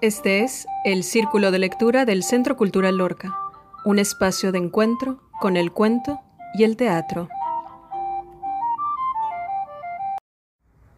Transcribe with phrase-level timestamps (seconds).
[0.00, 3.36] Este es el Círculo de Lectura del Centro Cultural Lorca,
[3.84, 6.20] un espacio de encuentro con el cuento
[6.54, 7.28] y el teatro.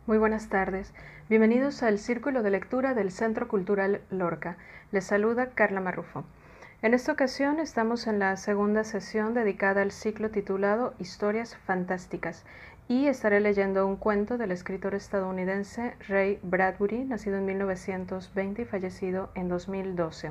[0.06, 0.92] Muy buenas tardes.
[1.30, 4.58] Bienvenidos al Círculo de Lectura del Centro Cultural Lorca.
[4.92, 6.26] Les saluda Carla Marrufo.
[6.82, 12.46] En esta ocasión estamos en la segunda sesión dedicada al ciclo titulado Historias Fantásticas
[12.88, 19.28] y estaré leyendo un cuento del escritor estadounidense Ray Bradbury, nacido en 1920 y fallecido
[19.34, 20.30] en 2012.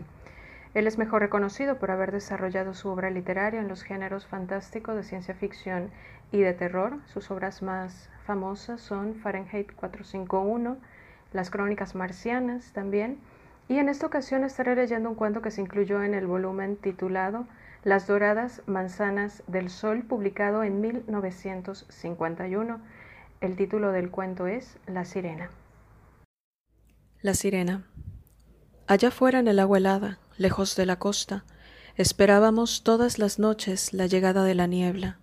[0.74, 5.04] Él es mejor reconocido por haber desarrollado su obra literaria en los géneros fantástico de
[5.04, 5.92] ciencia ficción
[6.32, 6.98] y de terror.
[7.14, 10.78] Sus obras más famosas son Fahrenheit 451,
[11.32, 13.20] Las Crónicas Marcianas también,
[13.70, 17.46] y en esta ocasión estaré leyendo un cuento que se incluyó en el volumen titulado
[17.84, 22.82] Las Doradas Manzanas del Sol, publicado en 1951.
[23.42, 25.52] El título del cuento es La Sirena.
[27.22, 27.86] La Sirena.
[28.88, 31.46] Allá fuera en el agua helada, lejos de la costa,
[31.96, 35.20] esperábamos todas las noches la llegada de la niebla,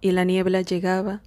[0.00, 1.20] y la niebla llegaba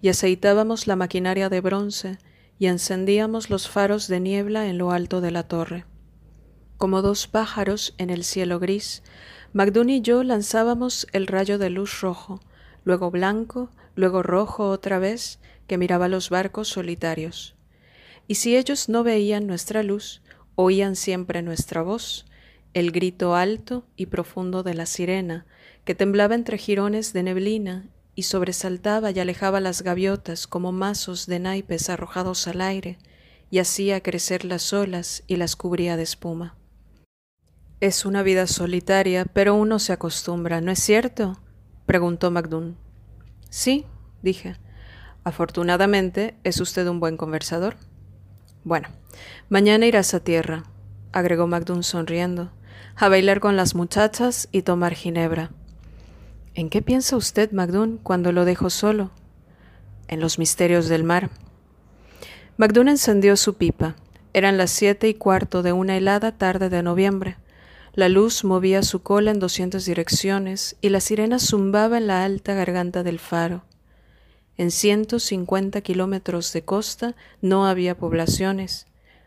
[0.00, 2.18] y aceitábamos la maquinaria de bronce
[2.56, 5.84] y encendíamos los faros de niebla en lo alto de la torre.
[6.84, 9.02] Como dos pájaros en el cielo gris,
[9.54, 12.42] Magdún y yo lanzábamos el rayo de luz rojo,
[12.84, 17.54] luego blanco, luego rojo otra vez, que miraba los barcos solitarios.
[18.28, 20.20] Y si ellos no veían nuestra luz,
[20.56, 22.26] oían siempre nuestra voz,
[22.74, 25.46] el grito alto y profundo de la sirena,
[25.86, 31.38] que temblaba entre jirones de neblina y sobresaltaba y alejaba las gaviotas como mazos de
[31.38, 32.98] naipes arrojados al aire,
[33.50, 36.58] y hacía crecer las olas y las cubría de espuma.
[37.84, 41.38] Es una vida solitaria, pero uno se acostumbra, ¿no es cierto?
[41.84, 42.78] preguntó Magdún.
[43.50, 43.84] Sí,
[44.22, 44.56] dije.
[45.22, 47.76] Afortunadamente es usted un buen conversador.
[48.64, 48.88] Bueno,
[49.50, 50.64] mañana irás a tierra,
[51.12, 52.52] agregó Magdún sonriendo,
[52.96, 55.50] a bailar con las muchachas y tomar ginebra.
[56.54, 59.10] ¿En qué piensa usted, Magdún, cuando lo dejo solo?
[60.08, 61.28] En los misterios del mar.
[62.56, 63.94] Magdún encendió su pipa.
[64.32, 67.36] Eran las siete y cuarto de una helada tarde de noviembre.
[67.94, 72.54] La luz movía su cola en doscientas direcciones y la sirena zumbaba en la alta
[72.54, 73.64] garganta del faro.
[74.56, 78.86] En ciento cincuenta kilómetros de costa no había poblaciones,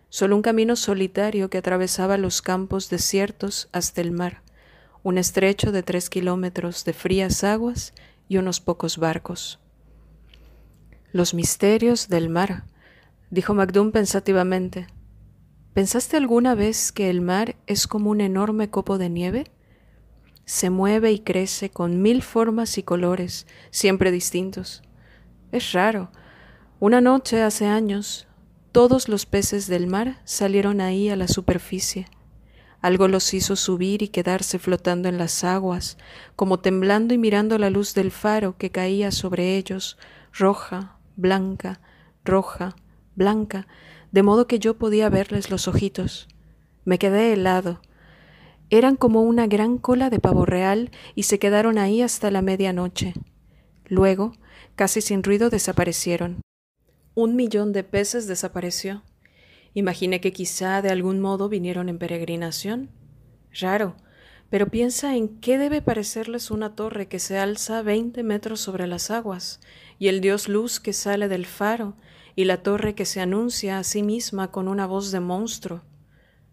[0.09, 4.41] solo un camino solitario que atravesaba los campos desiertos hasta el mar
[5.07, 7.93] un estrecho de tres kilómetros de frías aguas
[8.27, 9.57] y unos pocos barcos.
[11.13, 12.65] Los misterios del mar,
[13.29, 14.87] dijo Magdún pensativamente.
[15.77, 19.43] ¿Pensaste alguna vez que el mar es como un enorme copo de nieve?
[20.43, 24.81] Se mueve y crece con mil formas y colores, siempre distintos.
[25.51, 26.09] Es raro.
[26.79, 28.27] Una noche hace años,
[28.71, 32.07] todos los peces del mar salieron ahí a la superficie.
[32.81, 35.99] Algo los hizo subir y quedarse flotando en las aguas,
[36.35, 39.99] como temblando y mirando la luz del faro que caía sobre ellos,
[40.33, 41.81] roja, blanca,
[42.25, 42.75] roja,
[43.15, 43.67] blanca,
[44.11, 46.27] de modo que yo podía verles los ojitos.
[46.85, 47.81] Me quedé helado.
[48.69, 53.13] Eran como una gran cola de pavo real y se quedaron ahí hasta la medianoche.
[53.85, 54.33] Luego,
[54.75, 56.41] casi sin ruido, desaparecieron.
[57.15, 59.03] Un millón de peces desapareció.
[59.73, 62.89] Imaginé que quizá de algún modo vinieron en peregrinación.
[63.59, 63.95] Raro,
[64.49, 69.11] pero piensa en qué debe parecerles una torre que se alza veinte metros sobre las
[69.11, 69.59] aguas,
[69.99, 71.95] y el dios luz que sale del faro,
[72.37, 75.81] y la torre que se anuncia a sí misma con una voz de monstruo.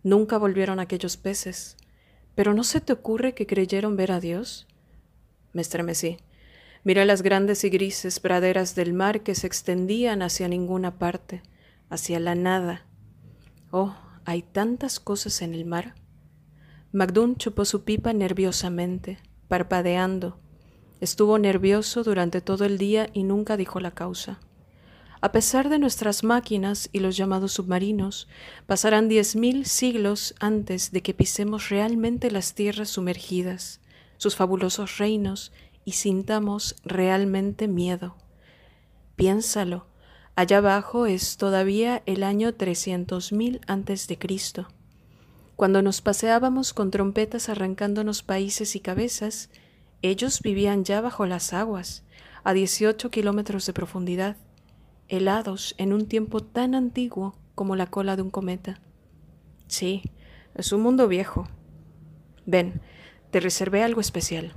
[0.03, 1.77] Nunca volvieron aquellos peces.
[2.35, 4.67] ¿Pero no se te ocurre que creyeron ver a Dios?
[5.53, 6.17] Me estremecí.
[6.83, 11.43] Miré las grandes y grises praderas del mar que se extendían hacia ninguna parte,
[11.91, 12.87] hacia la nada,
[13.77, 13.93] Oh,
[14.25, 15.97] hay tantas cosas en el mar.
[16.93, 19.19] Magdún chupó su pipa nerviosamente,
[19.49, 20.39] parpadeando.
[21.01, 24.39] Estuvo nervioso durante todo el día y nunca dijo la causa.
[25.25, 28.29] A pesar de nuestras máquinas y los llamados submarinos,
[28.67, 33.81] pasarán diez mil siglos antes de que pisemos realmente las tierras sumergidas,
[34.19, 35.51] sus fabulosos reinos,
[35.87, 38.17] y sintamos realmente miedo.
[39.17, 39.87] Piénsalo,
[40.37, 44.69] Allá abajo es todavía el año 300.000 antes de Cristo.
[45.57, 49.49] Cuando nos paseábamos con trompetas arrancándonos países y cabezas,
[50.03, 52.03] ellos vivían ya bajo las aguas,
[52.43, 54.37] a 18 kilómetros de profundidad,
[55.15, 58.81] helados en un tiempo tan antiguo como la cola de un cometa.
[59.67, 60.03] Sí,
[60.55, 61.49] es un mundo viejo.
[62.47, 62.81] Ven,
[63.31, 64.53] te reservé algo especial.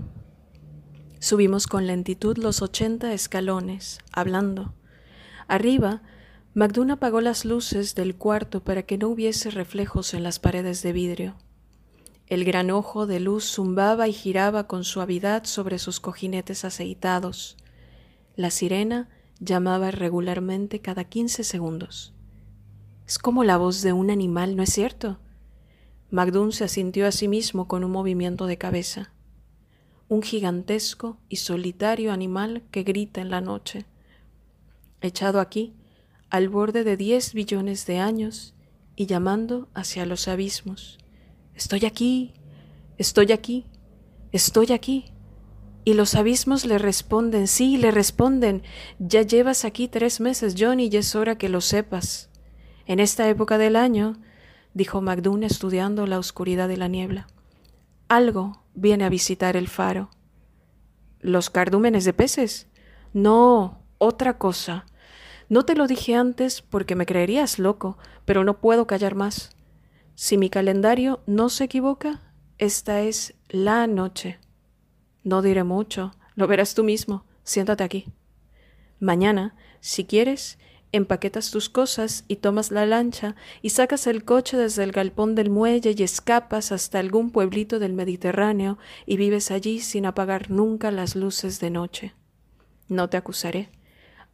[1.19, 4.74] Subimos con lentitud los ochenta escalones, hablando.
[5.48, 6.04] Arriba,
[6.54, 10.92] Magdún apagó las luces del cuarto para que no hubiese reflejos en las paredes de
[10.92, 11.36] vidrio.
[12.27, 17.57] El gran ojo de luz zumbaba y giraba con suavidad sobre sus cojinetes aceitados.
[18.36, 22.13] La sirena llamaba regularmente cada quince segundos.
[23.06, 25.19] Es como la voz de un animal, ¿no es cierto?
[26.10, 29.13] Magdún se asintió a sí mismo con un movimiento de cabeza.
[30.10, 33.86] Un gigantesco y solitario animal que grita en la noche.
[35.01, 35.74] Echado aquí,
[36.30, 38.56] al borde de diez billones de años
[38.95, 40.98] y llamando hacia los abismos.
[41.56, 42.34] Estoy aquí,
[42.98, 43.66] estoy aquí,
[44.31, 45.13] estoy aquí.
[45.88, 48.62] Y los abismos le responden, sí, le responden,
[49.00, 52.30] ya llevas aquí tres meses, Johnny, y es hora que lo sepas.
[52.88, 54.18] En esta época del año,
[54.74, 57.28] dijo Magdún estudiando la oscuridad de la niebla,
[58.10, 60.10] algo viene a visitar el faro.
[61.22, 62.68] ¿Los cardúmenes de peces?
[63.13, 64.88] No, otra cosa.
[65.48, 69.56] No te lo dije antes porque me creerías loco, pero no puedo callar más.
[70.16, 74.42] Si mi calendario no se equivoca, esta es la noche.
[75.27, 77.25] No diré mucho, lo verás tú mismo.
[77.44, 78.06] Siéntate aquí.
[79.01, 80.57] Mañana, si quieres,
[80.94, 85.50] empaquetas tus cosas y tomas la lancha y sacas el coche desde el galpón del
[85.50, 91.18] muelle y escapas hasta algún pueblito del Mediterráneo y vives allí sin apagar nunca las
[91.18, 92.13] luces de noche.
[92.88, 93.69] No te acusaré.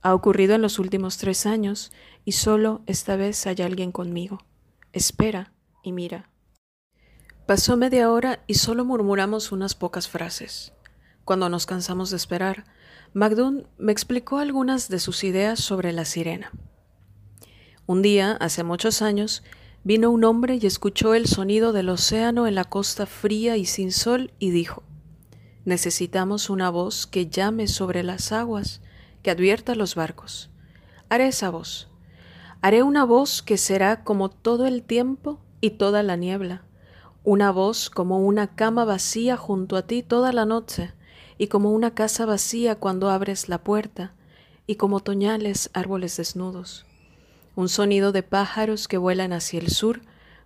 [0.04, 1.92] Ha ocurrido en los últimos tres años
[2.24, 4.46] y solo esta vez hay alguien conmigo.
[4.92, 6.30] Espera y mira.
[7.48, 10.73] Pasó media hora y solo murmuramos unas pocas frases.
[11.26, 12.66] Cuando nos cansamos de esperar,
[13.14, 16.52] Magdún me explicó algunas de sus ideas sobre la sirena.
[17.86, 19.44] Un día, hace muchos años,
[19.84, 23.92] vino un hombre y escuchó el sonido del océano en la costa fría y sin
[23.92, 24.84] sol y dijo,
[25.66, 28.82] Necesitamos una voz que llame sobre las aguas
[29.22, 30.50] que advierta a los barcos.
[31.08, 31.90] Haré esa voz.
[32.62, 36.64] Haré una voz que será como todo el tiempo y toda la niebla,
[37.24, 40.94] una voz como una cama vacía junto a ti toda la noche,
[41.38, 44.14] y como una casa vacía cuando abres la puerta,
[44.68, 46.86] y como toñales árboles desnudos.
[47.56, 50.02] Un sonido de pájaros que vuelan hacia el sur,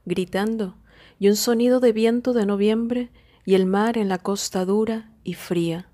[0.05, 0.75] gritando,
[1.19, 3.11] y un sonido de viento de noviembre,
[3.45, 5.89] y el mar en la costa dura y fría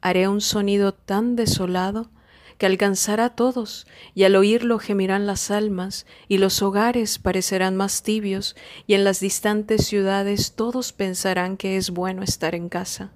[0.00, 2.10] haré un sonido tan desolado
[2.58, 8.02] que alcanzará a todos, y al oírlo gemirán las almas, y los hogares parecerán más
[8.02, 8.54] tibios,
[8.86, 13.12] y en las distantes ciudades todos pensarán que es bueno estar en casa.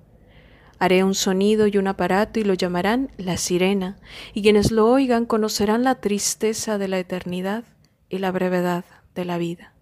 [0.79, 3.97] Haré un sonido y un aparato y lo llamarán la sirena,
[4.33, 7.65] y quienes lo oigan conocerán la tristeza de la eternidad
[8.09, 8.85] y la brevedad
[9.15, 9.73] de la vida.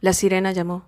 [0.00, 0.86] La sirena llamó.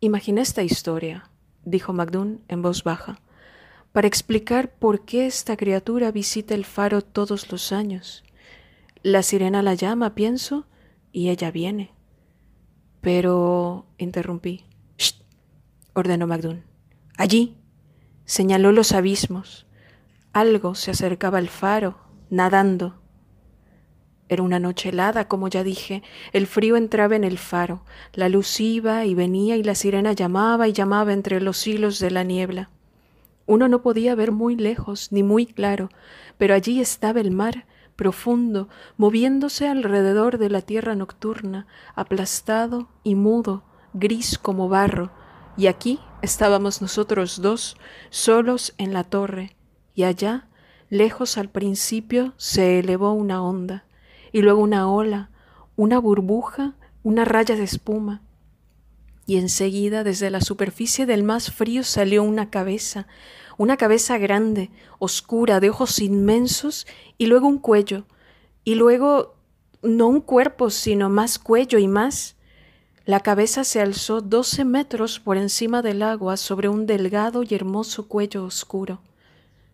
[0.00, 1.30] Imagina esta historia,
[1.64, 3.18] dijo Magdún en voz baja
[3.94, 8.24] para explicar por qué esta criatura visita el faro todos los años.
[9.04, 10.66] La sirena la llama, pienso,
[11.12, 11.92] y ella viene.
[13.00, 14.64] Pero, interrumpí.
[14.98, 15.12] ¡Shh!
[15.92, 16.64] ordenó Magdún.
[17.16, 17.56] Allí.
[18.24, 19.66] Señaló los abismos.
[20.32, 21.98] Algo se acercaba al faro,
[22.30, 22.96] nadando.
[24.28, 26.02] Era una noche helada, como ya dije.
[26.32, 27.84] El frío entraba en el faro.
[28.14, 32.10] La luz iba y venía y la sirena llamaba y llamaba entre los hilos de
[32.10, 32.70] la niebla.
[33.46, 35.90] Uno no podía ver muy lejos ni muy claro,
[36.38, 43.62] pero allí estaba el mar, profundo, moviéndose alrededor de la tierra nocturna, aplastado y mudo,
[43.92, 45.10] gris como barro,
[45.56, 47.76] y aquí estábamos nosotros dos,
[48.10, 49.56] solos en la torre,
[49.94, 50.48] y allá,
[50.90, 53.84] lejos al principio, se elevó una onda,
[54.32, 55.30] y luego una ola,
[55.76, 58.22] una burbuja, una raya de espuma,
[59.26, 63.06] y enseguida desde la superficie del más frío salió una cabeza,
[63.56, 66.86] una cabeza grande, oscura, de ojos inmensos,
[67.18, 68.06] y luego un cuello,
[68.64, 69.34] y luego
[69.82, 72.33] no un cuerpo, sino más cuello y más.
[73.06, 78.08] La cabeza se alzó doce metros por encima del agua sobre un delgado y hermoso
[78.08, 79.02] cuello oscuro.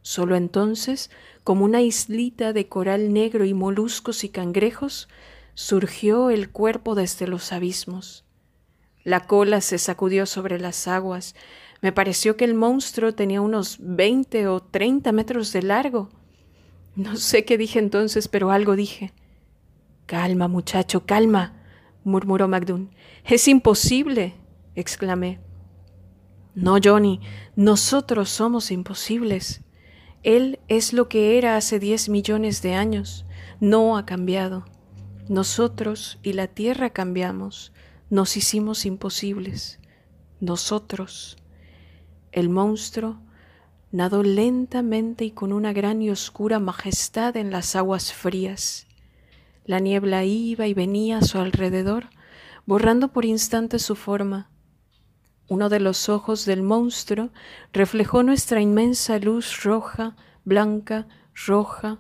[0.03, 1.11] Solo entonces,
[1.45, 5.09] como una islita de coral negro y moluscos y cangrejos,
[5.55, 8.25] surgió el cuerpo desde los abismos.
[9.05, 11.37] La cola se sacudió sobre las aguas.
[11.83, 16.09] Me pareció que el monstruo tenía unos veinte o treinta metros de largo.
[16.97, 19.13] No sé qué dije entonces, pero algo dije.
[20.07, 21.60] Calma, muchacho, calma,
[22.05, 22.91] murmuró Magdún.
[23.25, 24.35] Es imposible,
[24.75, 25.41] exclamé.
[26.55, 27.21] No, Johnny,
[27.57, 29.63] nosotros somos imposibles.
[30.23, 33.25] Él es lo que era hace diez millones de años.
[33.61, 34.65] No ha cambiado.
[35.29, 37.73] Nosotros y la tierra cambiamos
[38.11, 39.79] nos hicimos imposibles.
[40.41, 41.37] Nosotros,
[42.33, 43.21] el monstruo,
[43.93, 48.89] nadó lentamente y con una gran y oscura majestad en las aguas frías.
[49.71, 52.11] La niebla iba y venía a su alrededor,
[52.67, 54.51] borrando por instantes su forma.
[55.47, 57.31] Uno de los ojos del monstruo
[57.73, 61.07] reflejó nuestra inmensa luz roja, blanca,
[61.47, 61.99] roja,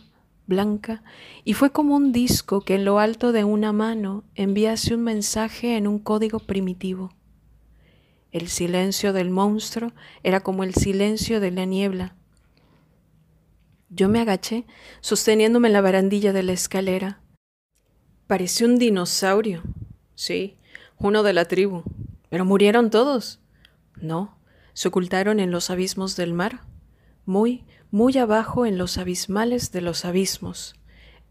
[0.48, 1.04] blanca,
[1.44, 5.76] y fue como un disco que en lo alto de una mano enviase un mensaje
[5.76, 7.14] en un código primitivo.
[8.32, 9.92] El silencio del monstruo
[10.24, 12.16] era como el silencio de la niebla.
[13.90, 14.66] Yo me agaché,
[15.00, 17.20] sosteniéndome en la barandilla de la escalera.
[18.30, 19.60] Pareció un dinosaurio.
[20.14, 20.56] Sí,
[20.99, 21.82] uno de la tribu.
[22.28, 23.40] Pero murieron todos.
[23.96, 24.38] No,
[24.72, 26.60] se ocultaron en los abismos del mar,
[27.26, 30.76] muy, muy abajo en los abismales de los abismos.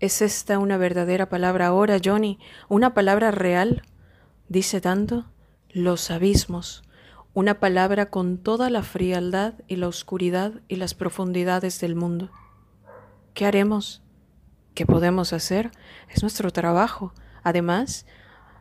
[0.02, 2.38] ¿Es esta una verdadera palabra ahora, Johnny?
[2.68, 3.84] ¿Una palabra real?
[4.50, 5.32] Dice tanto,
[5.70, 6.84] los abismos,
[7.34, 12.30] una palabra con toda la frialdad y la oscuridad y las profundidades del mundo.
[13.34, 14.04] ¿Qué haremos?
[14.80, 15.72] ¿Qué podemos hacer?
[16.08, 17.14] Es nuestro trabajo.
[17.44, 18.06] Además,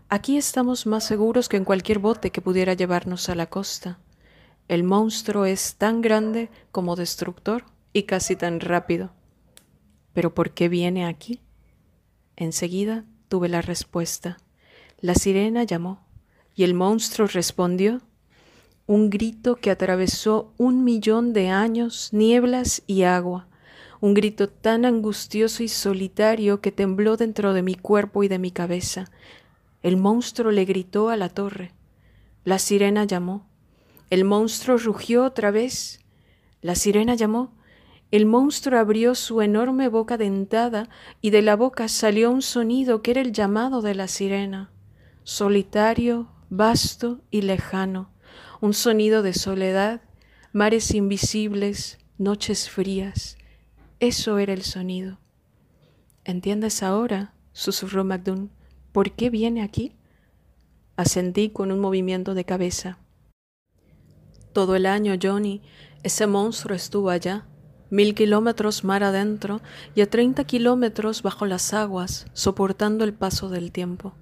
[0.08, 4.00] Aquí estamos más seguros que en cualquier bote que pudiera llevarnos a la costa.
[4.66, 9.12] El monstruo es tan grande como destructor y casi tan rápido.
[10.12, 11.40] ¿Pero por qué viene aquí?
[12.34, 14.38] Enseguida tuve la respuesta.
[15.00, 16.04] La sirena llamó
[16.52, 18.00] y el monstruo respondió.
[18.88, 23.46] Un grito que atravesó un millón de años, nieblas y agua.
[24.00, 28.50] Un grito tan angustioso y solitario que tembló dentro de mi cuerpo y de mi
[28.50, 29.10] cabeza,
[29.82, 31.72] el monstruo le gritó a la torre.
[32.44, 33.46] La sirena llamó.
[34.10, 36.00] El monstruo rugió otra vez.
[36.62, 37.52] La sirena llamó.
[38.10, 40.88] El monstruo abrió su enorme boca dentada
[41.20, 44.70] y de la boca salió un sonido que era el llamado de la sirena,
[45.24, 48.10] solitario, vasto y lejano,
[48.60, 50.00] un sonido de soledad,
[50.52, 53.37] mares invisibles, noches frías.
[54.00, 55.18] Eso era el sonido.
[56.24, 57.34] ¿Entiendes ahora?
[57.52, 58.52] susurró Macdun.
[58.92, 59.96] ¿Por qué viene aquí?
[60.96, 62.98] Asentí con un movimiento de cabeza.
[64.52, 65.62] Todo el año, Johnny,
[66.04, 67.46] ese monstruo estuvo allá,
[67.90, 69.60] mil kilómetros mar adentro
[69.96, 74.14] y a treinta kilómetros bajo las aguas, soportando el paso del tiempo.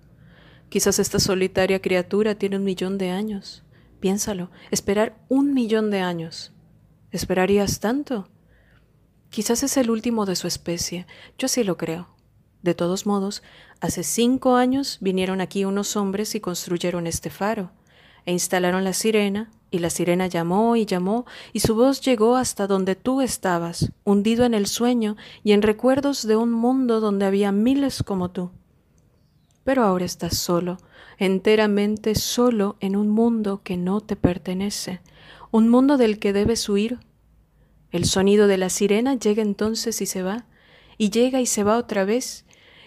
[0.71, 3.63] Quizás esta solitaria criatura tiene un millón de años.
[4.01, 6.55] Piénsalo, esperar un millón de años.
[7.11, 8.29] ¿Esperarías tanto?
[9.37, 12.09] Quizás es el último de su especie, yo sí lo creo.
[12.63, 13.43] De todos modos,
[13.83, 17.71] hace cinco años vinieron aquí unos hombres y construyeron este faro,
[18.25, 22.67] e instalaron la sirena, y la sirena llamó y llamó, y su voz llegó hasta
[22.67, 27.53] donde tú estabas, hundido en el sueño y en recuerdos de un mundo donde había
[27.53, 28.53] miles como tú.
[29.65, 30.79] Pero ahora estás solo,
[31.19, 35.03] enteramente solo en un mundo que no te pertenece,
[35.51, 37.01] un mundo del que debes huir.
[37.97, 40.45] El sonido de la sirena llega entonces y se va,
[40.99, 42.45] y llega y se va otra vez,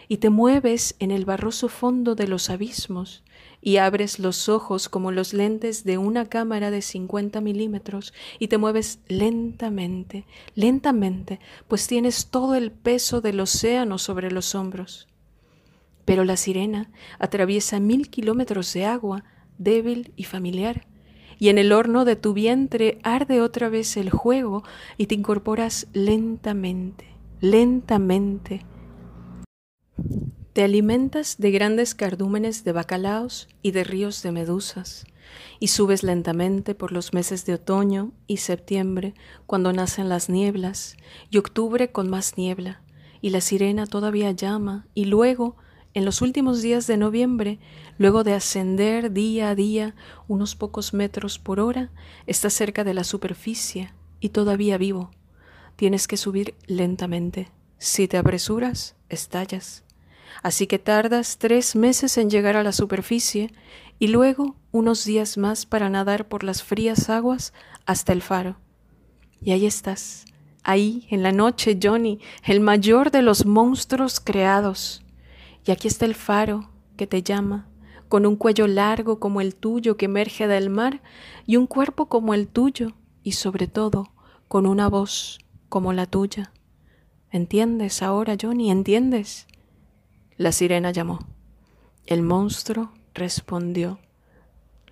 [0.07, 3.23] y te mueves en el barroso fondo de los abismos
[3.59, 8.59] y abres los ojos como los lentes de una cámara de 50 milímetros y te
[8.59, 15.07] mueves lentamente, lentamente, pues tienes todo el peso del océano sobre los hombros.
[16.05, 19.23] Pero la sirena atraviesa mil kilómetros de agua,
[19.57, 20.85] débil y familiar,
[21.39, 24.63] y en el horno de tu vientre arde otra vez el juego
[24.97, 27.05] y te incorporas lentamente,
[27.39, 28.65] lentamente,
[30.53, 35.05] te alimentas de grandes cardúmenes de bacalaos y de ríos de medusas,
[35.59, 39.13] y subes lentamente por los meses de otoño y septiembre,
[39.45, 40.97] cuando nacen las nieblas,
[41.29, 42.81] y octubre con más niebla,
[43.21, 45.55] y la sirena todavía llama, y luego,
[45.93, 47.59] en los últimos días de noviembre,
[47.97, 49.95] luego de ascender día a día
[50.27, 51.89] unos pocos metros por hora,
[52.27, 55.11] estás cerca de la superficie y todavía vivo.
[55.75, 57.49] Tienes que subir lentamente.
[57.77, 59.83] Si te apresuras, estallas.
[60.43, 63.51] Así que tardas tres meses en llegar a la superficie
[63.97, 67.53] y luego unos días más para nadar por las frías aguas
[67.85, 68.57] hasta el faro.
[69.41, 70.25] Y ahí estás,
[70.63, 75.03] ahí en la noche, Johnny, el mayor de los monstruos creados.
[75.65, 77.67] Y aquí está el faro que te llama,
[78.07, 81.01] con un cuello largo como el tuyo que emerge del mar
[81.45, 84.11] y un cuerpo como el tuyo y sobre todo
[84.47, 85.39] con una voz
[85.69, 86.51] como la tuya.
[87.31, 88.71] ¿Entiendes ahora, Johnny?
[88.71, 89.45] ¿Entiendes?
[90.35, 91.19] La sirena llamó.
[92.07, 93.99] El monstruo respondió.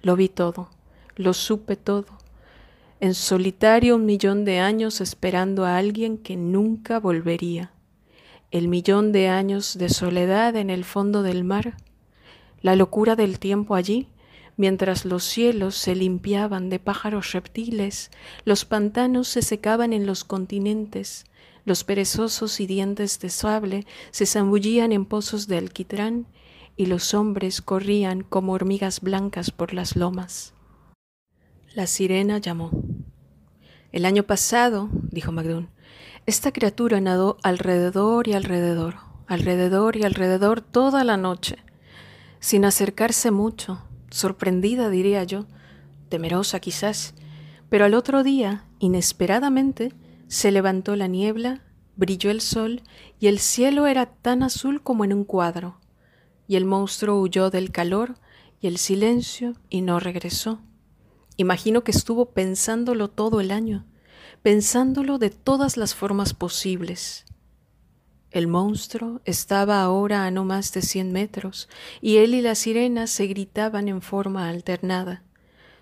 [0.03, 0.69] Lo vi todo,
[1.15, 2.19] lo supe todo.
[2.99, 7.71] En solitario un millón de años esperando a alguien que nunca volvería.
[8.49, 11.75] El millón de años de soledad en el fondo del mar.
[12.61, 14.07] La locura del tiempo allí,
[14.55, 18.09] mientras los cielos se limpiaban de pájaros reptiles,
[18.45, 21.25] los pantanos se secaban en los continentes,
[21.65, 26.25] los perezosos y dientes de sable se zambullían en pozos de alquitrán
[26.77, 30.53] y los hombres corrían como hormigas blancas por las lomas.
[31.75, 32.71] La sirena llamó.
[33.91, 35.67] El año pasado, dijo Magdún,
[36.27, 38.95] esta criatura nadó alrededor y alrededor,
[39.27, 41.55] alrededor y alrededor toda la noche,
[42.41, 43.81] sin acercarse mucho,
[44.11, 45.45] sorprendida, diría yo,
[46.09, 47.13] temerosa quizás,
[47.69, 49.93] pero al otro día, inesperadamente,
[50.27, 51.61] se levantó la niebla,
[51.95, 52.81] brilló el sol
[53.21, 55.79] y el cielo era tan azul como en un cuadro,
[56.45, 58.15] y el monstruo huyó del calor
[58.59, 60.59] y el silencio y no regresó.
[61.37, 63.85] Imagino que estuvo pensándolo todo el año,
[64.47, 67.25] pensándolo de todas las formas posibles.
[68.31, 71.67] El monstruo estaba ahora a no más de cien metros,
[71.99, 75.21] y él y la sirena se gritaban en forma alternada.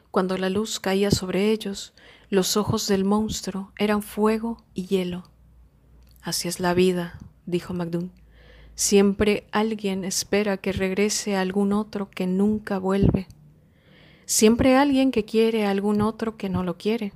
[0.09, 1.93] Cuando la luz caía sobre ellos,
[2.31, 5.29] los ojos del monstruo eran fuego y hielo.
[6.23, 8.13] Así es la vida, dijo Magdún.
[8.73, 13.27] Siempre alguien espera que regrese algún otro que nunca vuelve.
[14.25, 17.13] Siempre alguien que quiere a algún otro que no lo quiere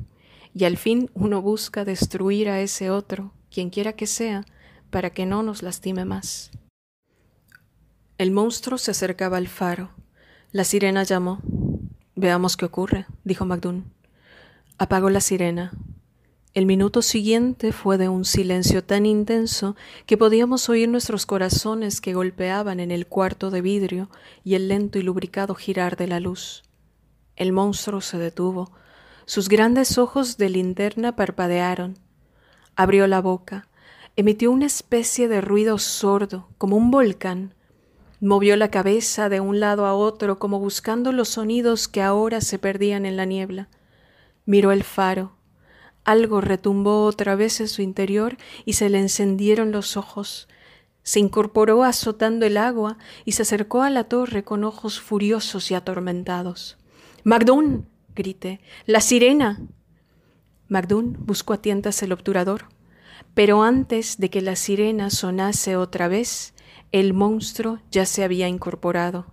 [0.54, 4.46] y al fin uno busca destruir a ese otro, quien quiera que sea,
[4.90, 6.52] para que no nos lastime más.
[8.18, 9.92] El monstruo se acercaba al faro.
[10.52, 11.40] La sirena llamó.
[12.16, 13.94] Veamos qué ocurre, dijo Magdún.
[14.78, 15.72] Apagó la sirena.
[16.56, 19.76] El minuto siguiente fue de un silencio tan intenso
[20.06, 24.10] que podíamos oír nuestros corazones que golpeaban en el cuarto de vidrio
[24.44, 26.64] y el lento y lubricado girar de la luz.
[27.36, 28.72] El monstruo se detuvo,
[29.30, 32.00] sus grandes ojos de linterna parpadearon.
[32.76, 33.68] Abrió la boca,
[34.16, 37.54] emitió una especie de ruido sordo, como un volcán.
[38.22, 42.58] Movió la cabeza de un lado a otro, como buscando los sonidos que ahora se
[42.58, 43.70] perdían en la niebla.
[44.48, 45.36] Miró el faro.
[46.06, 50.48] Algo retumbó otra vez en su interior y se le encendieron los ojos.
[51.04, 55.76] Se incorporó azotando el agua y se acercó a la torre con ojos furiosos y
[55.76, 56.80] atormentados.
[57.24, 57.89] Magdún
[58.20, 58.60] grité.
[58.86, 59.62] ¡La sirena!
[60.68, 62.66] Magdún buscó a tientas el obturador,
[63.34, 66.54] pero antes de que la sirena sonase otra vez,
[66.92, 69.26] el monstruo ya se había incorporado.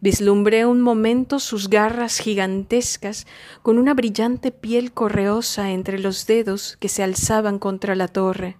[0.00, 3.26] Vislumbré un momento sus garras gigantescas
[3.62, 8.56] con una brillante piel correosa entre los dedos que se alzaban contra la torre.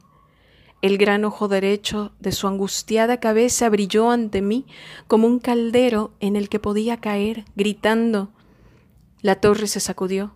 [0.83, 4.67] El gran ojo derecho de su angustiada cabeza brilló ante mí
[5.09, 8.31] como un caldero en el que podía caer, gritando
[9.23, 10.33] la torre se sacudió,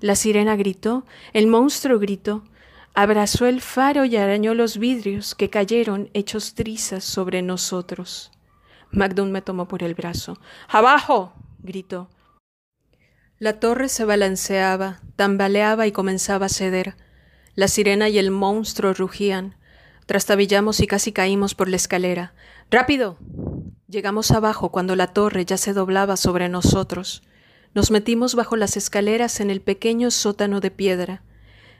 [0.00, 2.44] la sirena gritó, el monstruo gritó,
[2.94, 8.30] abrazó el faro y arañó los vidrios que cayeron hechos trizas sobre nosotros.
[8.90, 10.38] Magdún me tomó por el brazo.
[10.68, 11.32] ¡Abajo!
[11.60, 12.08] gritó.
[13.38, 16.96] La torre se balanceaba, tambaleaba y comenzaba a ceder.
[17.54, 19.56] La sirena y el monstruo rugían.
[20.06, 22.34] Trastabillamos y casi caímos por la escalera.
[22.70, 23.18] ¡Rápido!
[23.88, 27.22] Llegamos abajo cuando la torre ya se doblaba sobre nosotros.
[27.74, 31.22] Nos metimos bajo las escaleras en el pequeño sótano de piedra.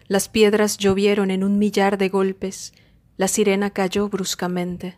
[0.08, 2.72] Las piedras llovieron en un millar de golpes.
[3.16, 4.96] La sirena cayó bruscamente.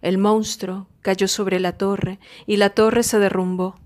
[0.00, 3.80] El monstruo cayó sobre la torre y la torre se derrumbó.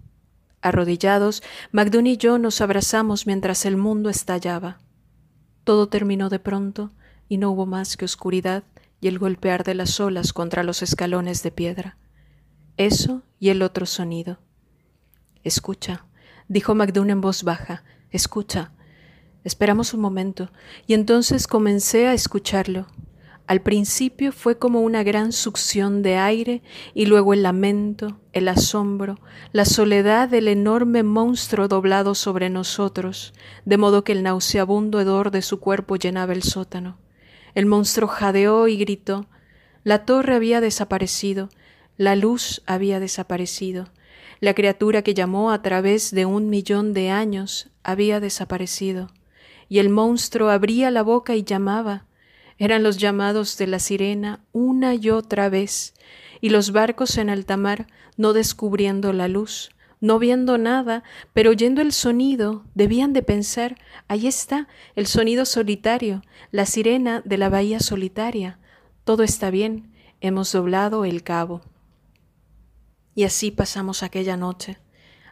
[0.60, 4.78] Arrodillados, Magdún y yo nos abrazamos mientras el mundo estallaba.
[5.64, 6.92] Todo terminó de pronto
[7.28, 8.62] y no hubo más que oscuridad
[9.00, 11.96] y el golpear de las olas contra los escalones de piedra.
[12.76, 14.38] Eso y el otro sonido.
[15.42, 16.04] Escucha,
[16.52, 17.82] dijo Magdún en voz baja.
[18.10, 18.72] Escucha.
[19.42, 20.50] Esperamos un momento,
[20.86, 22.86] y entonces comencé a escucharlo.
[23.46, 26.62] Al principio fue como una gran succión de aire
[26.94, 29.18] y luego el lamento, el asombro,
[29.52, 33.32] la soledad del enorme monstruo doblado sobre nosotros,
[33.64, 36.98] de modo que el nauseabundo hedor de su cuerpo llenaba el sótano.
[37.54, 39.26] El monstruo jadeó y gritó.
[39.84, 41.48] La torre había desaparecido,
[41.96, 43.88] la luz había desaparecido,
[44.42, 49.12] la criatura que llamó a través de un millón de años había desaparecido,
[49.68, 52.06] y el monstruo abría la boca y llamaba.
[52.58, 55.94] Eran los llamados de la sirena una y otra vez,
[56.40, 61.80] y los barcos en alta mar, no descubriendo la luz, no viendo nada, pero oyendo
[61.80, 63.78] el sonido, debían de pensar,
[64.08, 68.58] ahí está, el sonido solitario, la sirena de la bahía solitaria.
[69.04, 71.60] Todo está bien, hemos doblado el cabo.
[73.14, 74.78] Y así pasamos aquella noche.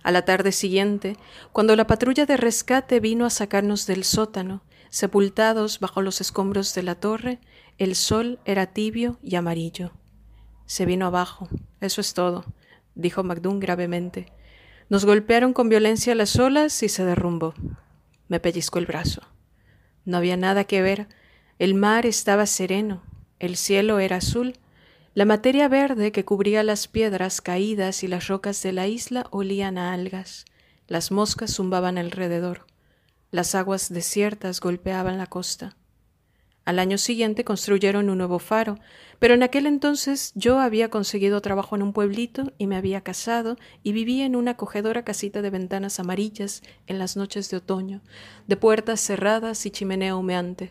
[0.03, 1.17] A la tarde siguiente,
[1.53, 6.83] cuando la patrulla de rescate vino a sacarnos del sótano, sepultados bajo los escombros de
[6.83, 7.39] la torre,
[7.79, 9.93] el sol era tibio y amarillo.
[10.67, 11.49] Se vino abajo,
[11.81, 12.45] eso es todo,
[12.95, 14.33] dijo Magdún gravemente.
[14.89, 17.55] Nos golpearon con violencia las olas y se derrumbó.
[18.29, 19.23] Me pellizcó el brazo.
[20.05, 21.09] No había nada que ver,
[21.59, 23.03] El mar estaba sereno,
[23.39, 24.55] el cielo era azul,
[25.13, 29.77] la materia verde que cubría las piedras caídas y las rocas de la isla olían
[29.77, 30.45] a algas,
[30.87, 32.65] las moscas zumbaban alrededor,
[33.33, 35.77] las aguas desiertas golpeaban la costa.
[36.65, 38.79] Al año siguiente construyeron un nuevo faro,
[39.19, 43.57] pero en aquel entonces yo había conseguido trabajo en un pueblito y me había casado
[43.83, 48.01] y vivía en una acogedora casita de ventanas amarillas en las noches de otoño,
[48.47, 50.71] de puertas cerradas y chimenea humeante.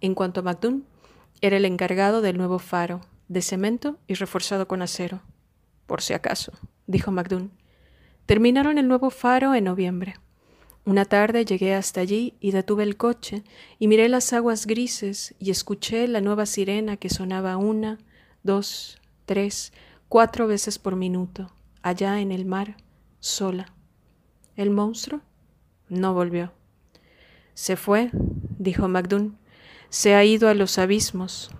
[0.00, 0.86] En cuanto a Macdún,
[1.42, 5.22] era el encargado del nuevo faro, de cemento y reforzado con acero.
[5.86, 6.52] Por si acaso,
[6.88, 7.52] dijo Macdún.
[8.26, 10.16] Terminaron el nuevo faro en noviembre.
[10.84, 13.44] Una tarde llegué hasta allí y detuve el coche
[13.78, 17.98] y miré las aguas grises y escuché la nueva sirena que sonaba una,
[18.42, 19.72] dos, tres,
[20.08, 22.78] cuatro veces por minuto, allá en el mar,
[23.20, 23.72] sola.
[24.56, 25.20] ¿El monstruo?
[25.88, 26.52] No volvió.
[27.54, 28.10] Se fue,
[28.58, 29.38] dijo Macdún.
[29.88, 31.52] Se ha ido a los abismos.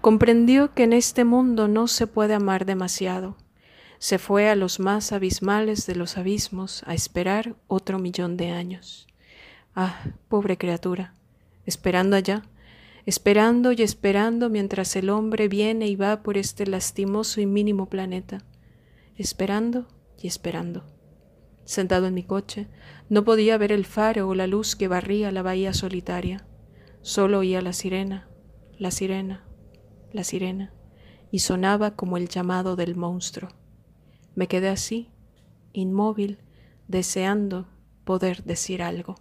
[0.00, 3.36] Comprendió que en este mundo no se puede amar demasiado
[4.00, 9.06] se fue a los más abismales de los abismos a esperar otro millón de años.
[9.74, 11.14] Ah, pobre criatura,
[11.66, 12.42] esperando allá,
[13.04, 18.42] esperando y esperando mientras el hombre viene y va por este lastimoso y mínimo planeta,
[19.18, 19.86] esperando
[20.18, 20.86] y esperando.
[21.66, 22.68] Sentado en mi coche,
[23.10, 26.46] no podía ver el faro o la luz que barría la bahía solitaria.
[27.02, 28.30] Solo oía la sirena,
[28.78, 29.44] la sirena,
[30.12, 30.72] la sirena,
[31.30, 33.50] y sonaba como el llamado del monstruo.
[34.34, 35.10] Me quedé así,
[35.72, 36.38] inmóvil,
[36.88, 37.68] deseando
[38.04, 39.16] poder decir algo.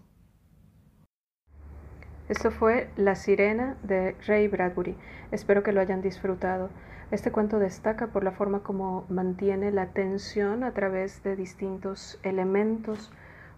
[2.29, 4.95] Esto fue La Sirena de Ray Bradbury.
[5.31, 6.69] Espero que lo hayan disfrutado.
[7.09, 13.11] Este cuento destaca por la forma como mantiene la tensión a través de distintos elementos.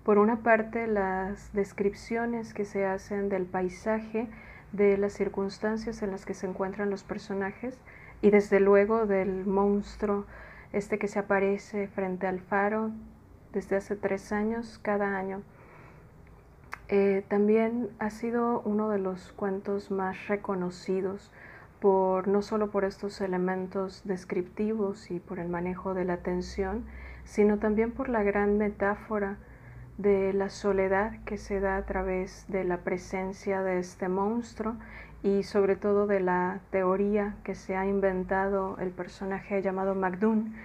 [0.06, 4.30] Por una parte, las descripciones que se hacen del paisaje,
[4.72, 7.78] de las circunstancias en las que se encuentran los personajes
[8.22, 10.26] y desde luego del monstruo
[10.74, 12.92] este que se aparece frente al faro
[13.52, 15.42] desde hace tres años, cada año.
[16.88, 21.32] Eh, también ha sido uno de los cuentos más reconocidos
[21.80, 26.86] por no solo por estos elementos descriptivos y por el manejo de la tensión,
[27.24, 29.38] sino también por la gran metáfora
[29.98, 34.76] de la soledad que se da a través de la presencia de este monstruo
[35.24, 40.56] y sobre todo de la teoría que se ha inventado el personaje llamado MacDoon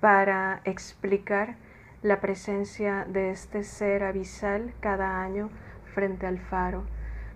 [0.00, 1.56] para explicar
[2.02, 5.50] la presencia de este ser abisal cada año
[5.94, 6.84] frente al faro,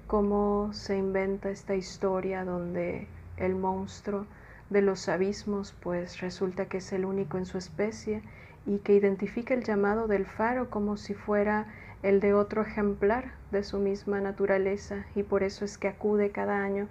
[0.07, 4.26] cómo se inventa esta historia donde el monstruo
[4.70, 8.22] de los abismos pues resulta que es el único en su especie
[8.66, 11.66] y que identifica el llamado del faro como si fuera
[12.03, 16.62] el de otro ejemplar de su misma naturaleza y por eso es que acude cada
[16.62, 16.88] año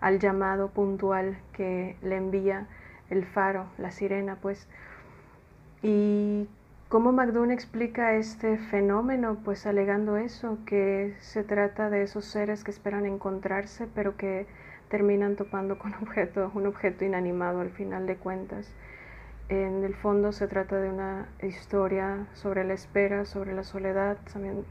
[0.00, 2.66] al llamado puntual que le envía
[3.10, 4.66] el faro, la sirena, pues.
[5.82, 6.48] Y
[6.88, 12.70] cómo McDoon explica este fenómeno, pues alegando eso, que se trata de esos seres que
[12.70, 14.46] esperan encontrarse, pero que
[14.88, 18.72] terminan topando con objeto, un objeto inanimado al final de cuentas.
[19.50, 24.16] En el fondo se trata de una historia sobre la espera, sobre la soledad,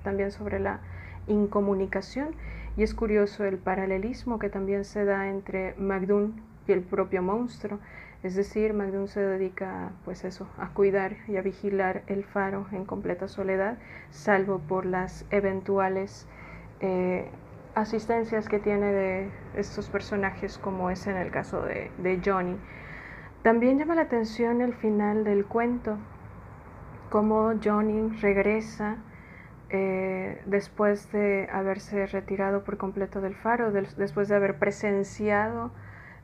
[0.04, 0.80] también, sobre la
[1.28, 2.30] incomunicación.
[2.78, 7.80] Y es curioso el paralelismo que también se da entre Magdún y el propio monstruo.
[8.24, 12.86] Es decir, Magdún se dedica pues eso, a cuidar y a vigilar el faro en
[12.86, 13.78] completa soledad,
[14.12, 16.26] salvo por las eventuales
[16.80, 17.28] eh,
[17.76, 22.56] asistencias que tiene de estos personajes, como es en el caso de Johnny
[23.44, 25.98] también llama la atención el final del cuento,
[27.10, 28.98] cómo Johnny regresa
[29.70, 35.72] eh, después de haberse retirado por completo del faro, después de haber presenciado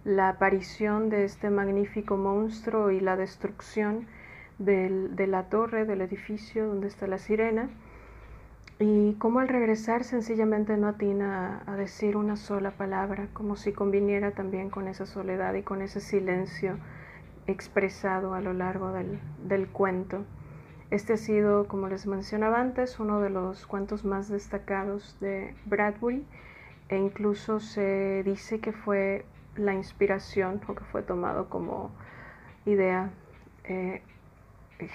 [0.03, 4.07] la aparición de este magnífico monstruo y la destrucción
[4.57, 7.69] de la torre, del edificio donde está la sirena,
[8.79, 14.31] y cómo al regresar sencillamente no atina a decir una sola palabra, como si conviniera
[14.31, 16.77] también con esa soledad y con ese silencio
[17.47, 20.25] expresado a lo largo del, cuento.
[20.91, 26.25] Este ha sido, como les mencionaba antes, uno de los cuentos más destacados de Bradbury
[26.89, 31.91] e incluso se dice que fue la inspiración o que fue tomado como
[32.65, 33.09] idea
[33.63, 34.01] eh,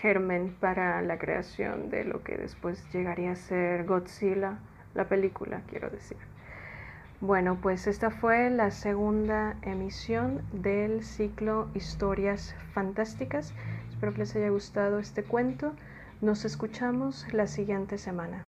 [0.00, 4.58] germen para la creación de lo que después llegaría a ser Godzilla,
[4.94, 6.29] la película, quiero decir.
[7.20, 13.52] Bueno, pues esta fue la segunda emisión del ciclo Historias Fantásticas.
[13.90, 15.74] Espero que les haya gustado este cuento.
[16.22, 18.44] Nos escuchamos la siguiente semana.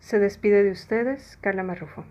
[0.00, 2.04] Se despide de ustedes Carla Marrufo.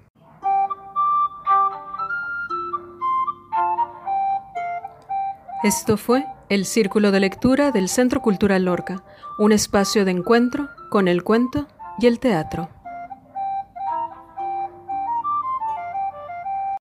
[5.63, 9.03] Esto fue el Círculo de Lectura del Centro Cultural Lorca,
[9.39, 11.67] un espacio de encuentro con el cuento
[11.99, 12.69] y el teatro.